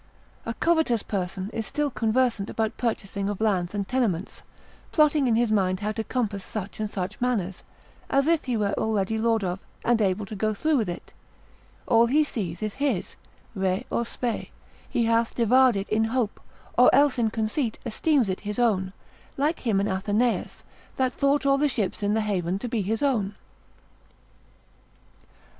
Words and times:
A 0.47 0.55
covetous 0.55 1.03
person 1.03 1.51
is 1.53 1.67
still 1.67 1.91
conversant 1.91 2.49
about 2.49 2.75
purchasing 2.75 3.29
of 3.29 3.39
lands 3.39 3.75
and 3.75 3.87
tenements, 3.87 4.41
plotting 4.91 5.27
in 5.27 5.35
his 5.35 5.51
mind 5.51 5.81
how 5.81 5.91
to 5.91 6.03
compass 6.03 6.43
such 6.43 6.79
and 6.79 6.89
such 6.89 7.21
manors, 7.21 7.61
as 8.09 8.25
if 8.25 8.45
he 8.45 8.57
were 8.57 8.73
already 8.79 9.19
lord 9.19 9.43
of, 9.43 9.59
and 9.85 10.01
able 10.01 10.25
to 10.25 10.35
go 10.35 10.55
through 10.55 10.77
with 10.77 10.89
it; 10.89 11.13
all 11.85 12.07
he 12.07 12.23
sees 12.23 12.63
is 12.63 12.73
his, 12.81 13.15
re 13.53 13.85
or 13.91 14.03
spe, 14.03 14.47
he 14.89 15.05
hath 15.05 15.35
devoured 15.35 15.75
it 15.75 15.89
in 15.89 16.05
hope, 16.05 16.41
or 16.75 16.89
else 16.95 17.19
in 17.19 17.29
conceit 17.29 17.77
esteems 17.85 18.27
it 18.27 18.39
his 18.39 18.57
own: 18.57 18.93
like 19.37 19.59
him 19.59 19.79
in 19.79 19.87
Athenaeus, 19.87 20.63
that 20.95 21.13
thought 21.13 21.45
all 21.45 21.59
the 21.59 21.69
ships 21.69 22.01
in 22.01 22.15
the 22.15 22.21
haven 22.21 22.57
to 22.57 22.67
be 22.67 22.81
his 22.81 23.03
own. 23.03 23.35